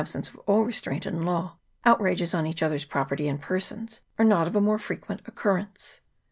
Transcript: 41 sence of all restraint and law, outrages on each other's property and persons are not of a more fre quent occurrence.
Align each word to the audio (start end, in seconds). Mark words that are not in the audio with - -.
41 0.03 0.11
sence 0.13 0.29
of 0.29 0.37
all 0.47 0.65
restraint 0.65 1.05
and 1.05 1.23
law, 1.27 1.57
outrages 1.85 2.33
on 2.33 2.47
each 2.47 2.63
other's 2.63 2.85
property 2.85 3.27
and 3.27 3.39
persons 3.39 4.01
are 4.17 4.25
not 4.25 4.47
of 4.47 4.55
a 4.55 4.59
more 4.59 4.79
fre 4.79 4.95
quent 4.95 5.19
occurrence. 5.27 5.99